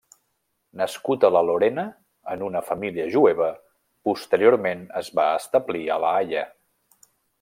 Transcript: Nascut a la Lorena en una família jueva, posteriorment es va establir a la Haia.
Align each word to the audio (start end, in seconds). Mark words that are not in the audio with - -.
Nascut 0.79 1.25
a 1.27 1.29
la 1.35 1.43
Lorena 1.49 1.83
en 2.35 2.41
una 2.47 2.63
família 2.69 3.05
jueva, 3.17 3.49
posteriorment 4.09 4.83
es 5.03 5.13
va 5.21 5.27
establir 5.43 5.85
a 5.91 5.99
la 6.07 6.15
Haia. 6.23 6.47